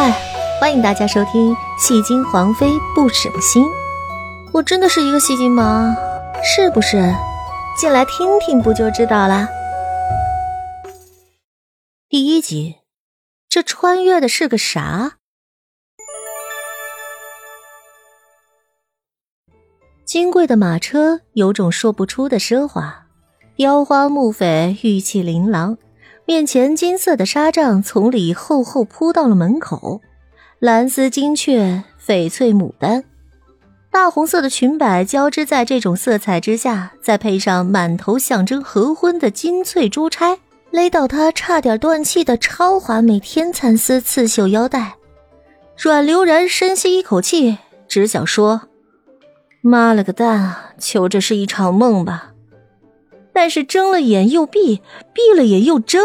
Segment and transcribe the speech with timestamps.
[0.00, 0.12] 嗨，
[0.60, 3.64] 欢迎大家收听《戏精皇妃不省心》。
[4.52, 5.96] 我真的是一个戏精吗？
[6.40, 7.12] 是不是？
[7.76, 9.48] 进来听听不就知道啦。
[12.08, 12.76] 第一集，
[13.48, 15.16] 这穿越的是个啥？
[20.04, 23.06] 金贵的马车有种说不出的奢华，
[23.56, 25.76] 雕花木翡，玉器琳琅。
[26.28, 30.02] 面前金色的纱帐从里厚厚铺到了门口，
[30.58, 33.02] 蓝丝金雀，翡翠牡丹，
[33.90, 40.38] 大红色的裙摆交织在这种色彩之下，再配上满头象征合婚的金翠珠钗，
[40.70, 44.96] 勒到她差点断气的超华美天蚕丝刺绣腰带，
[45.78, 47.56] 阮流然深吸一口气，
[47.88, 48.68] 只想说
[49.62, 50.74] ：“妈了个蛋啊！
[50.78, 52.32] 求这是一场梦吧。”
[53.38, 54.82] 但是睁了眼又闭，
[55.14, 56.02] 闭了眼又睁，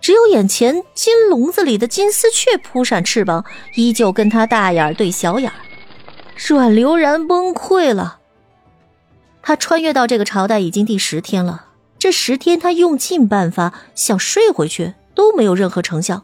[0.00, 3.44] 只有眼前金笼子里的金丝雀扑闪翅膀，
[3.74, 5.50] 依旧跟他大眼对小眼。
[6.36, 8.20] 阮流然崩溃了。
[9.42, 11.64] 他穿越到这个朝代已经第十天了，
[11.98, 16.22] 这十天他用尽办法想睡回去都没有任何成效。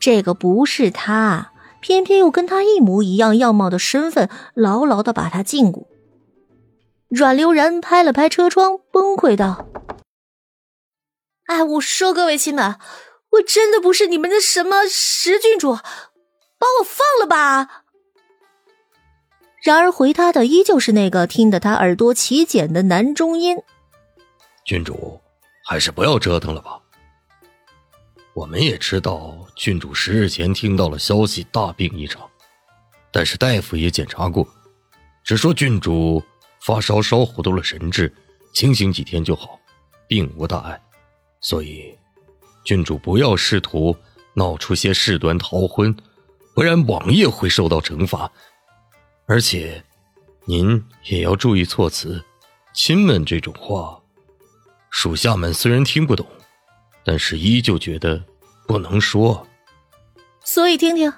[0.00, 5.84] 这个不是他，偏偏又跟他一模一样样貌的身份，牢牢的把他禁锢。
[7.16, 9.66] 阮流然拍了拍车窗，崩溃道
[11.48, 12.78] ：“哎，我说各位亲们，
[13.30, 17.84] 我真的不是你们的什么石郡主，把我放了吧！”
[19.64, 23.56] 然而回他的依旧是那个听得他耳朵起茧的男中音
[24.66, 25.18] ：“郡主，
[25.64, 26.78] 还是不要折腾了吧。
[28.34, 32.28] 我们也知道郡主十日前听到了消息，大病一场，
[33.10, 34.46] 但是大夫也检查过，
[35.24, 36.22] 只说郡主。”
[36.66, 38.12] 发烧烧糊涂了神志，
[38.52, 39.56] 清醒几天就好，
[40.08, 40.82] 并无大碍。
[41.40, 41.96] 所以，
[42.64, 43.96] 郡主不要试图
[44.34, 45.96] 闹出些事端逃婚，
[46.56, 48.28] 不然王爷会受到惩罚。
[49.28, 49.84] 而且，
[50.44, 52.20] 您也要注意措辞。
[52.74, 54.02] 亲们这种话，
[54.90, 56.26] 属下们虽然听不懂，
[57.04, 58.20] 但是依旧觉得
[58.66, 59.46] 不能说。
[60.42, 61.12] 所以，听听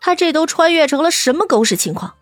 [0.00, 2.16] 他这都穿越成了什么狗屎情况？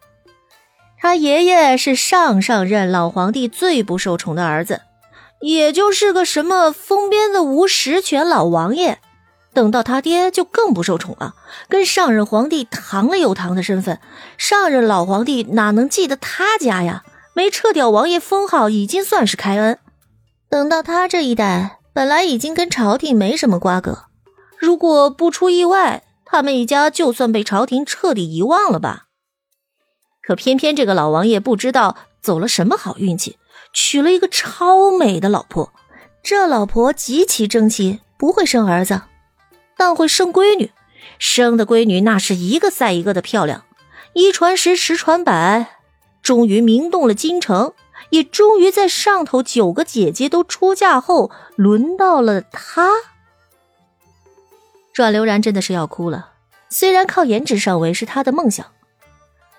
[1.06, 4.80] 他爷爷是上上任老皇帝最不受宠的儿子，
[5.40, 8.98] 也就是个什么封边的无实权老王爷。
[9.54, 11.36] 等到他爹就更不受宠了，
[11.68, 14.00] 跟上任皇帝堂了有堂的身份，
[14.36, 17.04] 上任老皇帝哪能记得他家呀？
[17.34, 19.78] 没撤掉王爷封号已经算是开恩。
[20.50, 24.06] 等到他这一代，本来已经跟朝廷没什么瓜葛，
[24.58, 29.04] 如果不出意外，他们一家就算被朝廷彻底遗忘了吧。
[30.26, 33.38] 可偏偏这个老王爷不知道走了什么好运气，
[33.72, 35.72] 娶了一个超美的老婆。
[36.22, 39.02] 这老婆极其争气，不会生儿子，
[39.76, 40.72] 但会生闺女。
[41.20, 43.62] 生的闺女那是一个赛一个的漂亮，
[44.14, 45.78] 一传十，十传百，
[46.20, 47.72] 终于名动了京城。
[48.10, 52.90] 也终于在上头九个姐姐都出嫁后，轮到了他。
[54.94, 56.30] 阮流然真的是要哭了。
[56.68, 58.66] 虽然靠颜值上位是他的梦想。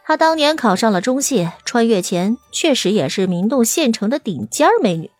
[0.08, 5.12] 她当年考上了中戏，穿越前确实也是明洞县城的顶尖美女，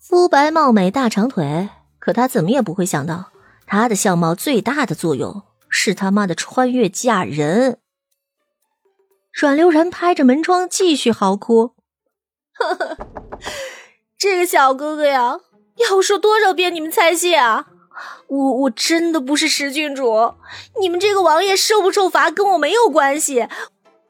[0.00, 1.68] 肤白貌美大长腿。
[2.00, 3.30] 可她怎么也不会想到，
[3.68, 7.78] 她的相貌最大的作用是他妈的穿越嫁人。
[9.32, 11.74] 阮流然拍着门窗继续嚎哭
[12.58, 12.96] ：“呵呵，
[14.18, 15.38] 这个小哥哥呀，
[15.76, 17.66] 要说多少遍你们才信啊？
[18.26, 20.34] 我我真的不是石郡主，
[20.80, 23.46] 你们这个王爷受不受罚跟我没有关系。”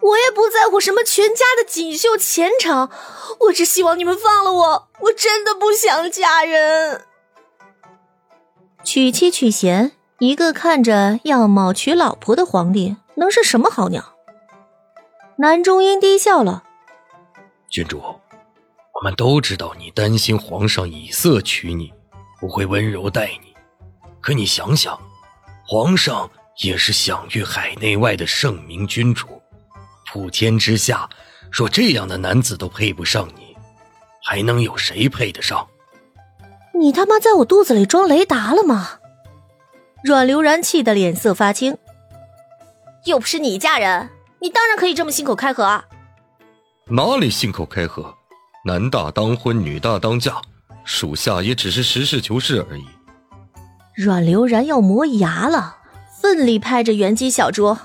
[0.06, 2.88] 我也不在乎什么全家的锦绣前程，
[3.40, 4.88] 我只希望你们放了我。
[5.00, 7.04] 我真的不想嫁人。
[8.84, 14.14] 娶妻娶贤，一个看着样貌娶老婆的皇帝，能是什么好鸟？
[15.38, 16.62] 南中音低笑了，
[17.68, 21.92] 郡主，我们都知道你担心皇上以色娶你，
[22.40, 23.54] 不会温柔待你。
[24.20, 24.96] 可你想想，
[25.66, 26.30] 皇上
[26.62, 29.35] 也是享誉海内外的圣明君主。
[30.16, 31.06] 普天之下，
[31.52, 33.54] 若这样的男子都配不上你，
[34.24, 35.68] 还能有谁配得上？
[36.72, 38.92] 你他妈在我肚子里装雷达了吗？
[40.02, 41.76] 阮流然气得脸色发青。
[43.04, 44.08] 又不是你嫁人，
[44.40, 45.84] 你当然可以这么信口开河啊！
[46.86, 48.14] 哪里信口开河？
[48.64, 50.40] 男大当婚，女大当嫁，
[50.82, 52.86] 属下也只是实事求是而已。
[53.94, 55.76] 阮流然要磨牙了，
[56.22, 57.78] 奋力拍着圆机小桌。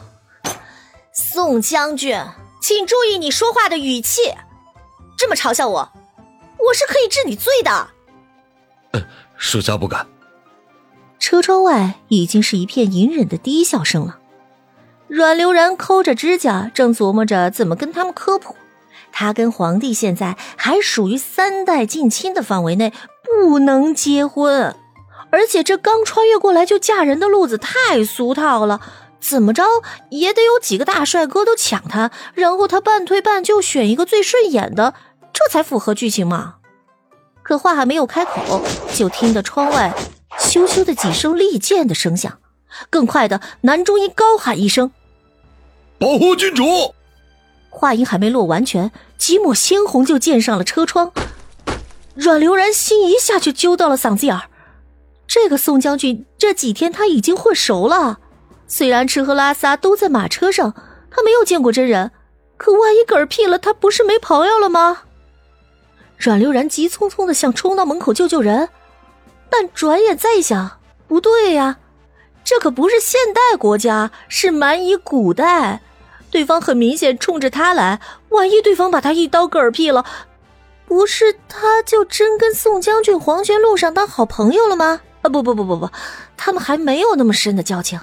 [1.13, 2.17] 宋将军，
[2.61, 4.33] 请注意你说话的语气，
[5.17, 5.91] 这么嘲笑我，
[6.57, 7.89] 我是可以治你罪的。
[8.91, 9.03] 呃，
[9.35, 10.07] 属下不敢。
[11.19, 14.19] 车窗外已经是一片隐忍的低笑声了。
[15.09, 18.55] 阮流然抠着指甲，正琢磨着怎么跟他们科普。
[19.11, 24.73] 他跟皇帝现在还属于三代近亲的范围内，不能结婚。
[25.29, 28.79] 而且这刚穿越过来就嫁人的路子太俗套了，
[29.21, 29.63] 怎么着
[30.09, 34.95] 也得有几个大帅哥都抢他，然后他半推半就选一个最顺眼的，
[35.31, 36.56] 这才符合剧情嘛。
[37.44, 38.62] 可话还没有开口，
[38.94, 39.94] 就听得窗外
[40.39, 42.39] 咻咻的几声利剑的声响，
[42.89, 44.91] 更快的男中音高喊一声
[46.00, 46.65] ：“保护郡主！”
[47.69, 51.12] 话音还没落完全，几抹鲜红就溅上了车窗。
[52.15, 54.50] 阮流然心一下就揪到了嗓子眼儿。
[55.25, 58.19] 这个宋将军这几天他已经混熟了，
[58.71, 60.73] 虽然吃喝拉撒都在马车上，
[61.12, 62.09] 他没有见过真人，
[62.56, 65.00] 可万一嗝屁了，他不是没朋友了吗？
[66.18, 68.69] 阮流然急匆匆的想冲到门口救救人，
[69.50, 71.79] 但转眼再一想，不对呀，
[72.45, 75.81] 这可不是现代国家，是蛮夷古代。
[76.29, 80.06] 对方很明显冲着他来，万一对方把他一刀嗝屁了，
[80.85, 85.01] 不是他就真跟宋将军黄泉路上当好朋友了吗？
[85.24, 85.89] 啊不不不不不，
[86.38, 88.00] 他们还没有那么深的交情。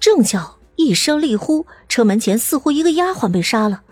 [0.00, 3.82] 正巧一声厉呼，车门前似乎一个丫鬟被杀了，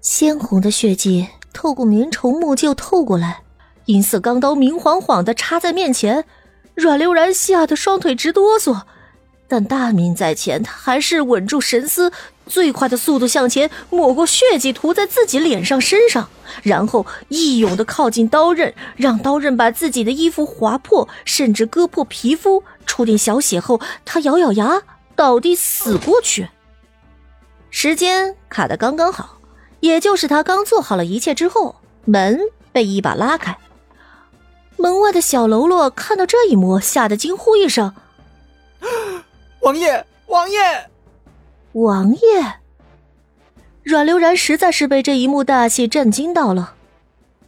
[0.00, 3.42] 鲜红的血迹透过棉绸木就透过来，
[3.86, 6.24] 银色钢刀明晃晃的插在面前，
[6.74, 8.82] 阮流然吓得双腿直哆嗦。
[9.46, 12.10] 但大明在前，他还是稳住神思，
[12.46, 16.30] 最快的速度向前，抹过血迹，涂在自己脸上、身上，
[16.62, 24.82] 然后义勇的靠近刀刃，让刀刃把自己的衣服划破，甚至割破皮肤，出点小血后，他咬咬牙，
[25.16, 26.48] 倒地死过去。
[27.70, 29.38] 时间卡的刚刚好，
[29.80, 33.56] 也就是他刚做好了一切之后，门被一把拉开，
[34.76, 37.94] 门外的小喽啰看到这一幕，吓得惊呼一声。
[39.60, 40.90] 王爷，王爷，
[41.72, 42.18] 王爷！
[43.82, 46.74] 阮流然实在是被这一幕大戏震惊到了。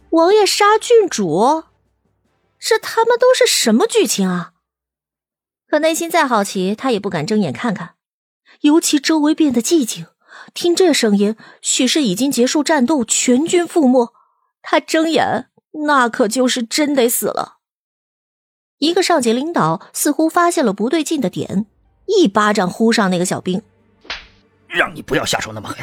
[0.09, 1.65] 王爷杀郡主，
[2.57, 4.53] 这他妈都是什么剧情啊？
[5.67, 7.95] 可内心再好奇，他也不敢睁眼看看。
[8.61, 10.07] 尤其周围变得寂静，
[10.53, 14.13] 听这声音，许是已经结束战斗，全军覆没。
[14.61, 15.49] 他睁眼，
[15.85, 17.57] 那可就是真得死了。
[18.77, 21.65] 一个上级领导似乎发现了不对劲的点。
[22.07, 23.61] 一巴掌呼上那个小兵，
[24.67, 25.77] 让你不要下手那么狠，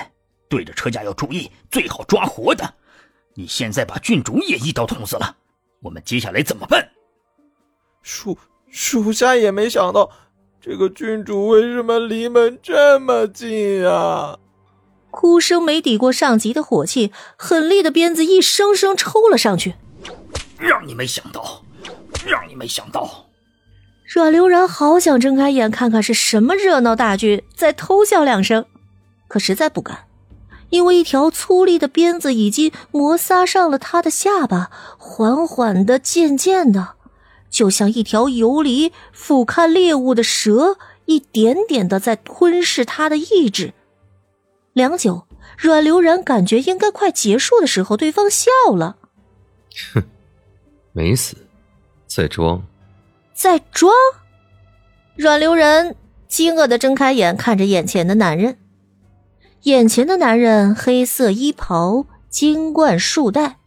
[0.48, 2.74] 对着车架要注意，最好抓活的。
[3.34, 5.36] 你现在把郡主也一刀捅死了，
[5.80, 6.88] 我们接下来怎么办？
[8.02, 8.38] 属
[8.72, 10.10] 属下也没想到，
[10.58, 14.38] 这个郡主为什么离门这么近啊！
[15.10, 19.74] 哭声没抵过上级的火气，狠厉的鞭子一声声抽了上去。
[20.58, 21.62] 让你没想到，
[22.26, 23.26] 让你没想到。
[24.06, 28.64] 阮流然好想睁开眼看看是什么热闹大剧，再偷笑两声，
[29.28, 30.06] 可实在不敢，
[30.70, 36.94] 因为一条粗粝的鞭子已经摩擦上了他的下巴，缓缓的、渐渐的，
[37.52, 43.74] 就像一条游离俯瞰猎物的蛇，一点点的在吞噬他的意志。
[44.72, 45.26] 良久，
[45.58, 48.96] 阮流然感觉应该快结束的时候，对方笑了
[49.94, 50.02] ：“哼，
[50.92, 51.36] 没死，
[52.06, 52.64] 在装。”
[53.34, 53.92] 在装，
[55.14, 55.96] 阮流人
[56.28, 58.56] 惊愕的睁开眼，看着眼前的男人。
[59.64, 63.58] 眼前的男人黑色衣袍，金冠束带，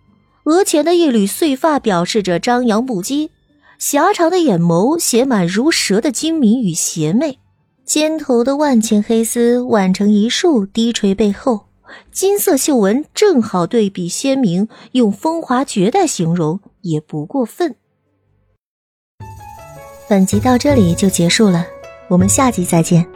[0.46, 3.30] 额前的一缕碎发表示着张扬不羁，
[3.78, 7.40] 狭长的眼眸写满如蛇的精明与邪魅，
[7.84, 11.66] 肩头的万千黑丝挽成一束，低垂背后，
[12.12, 17.76] 金色绣纹正好对比鲜明，用风华绝代形容也不过分。
[20.08, 21.66] 本集到这里就结束了，
[22.08, 23.15] 我们下集再见。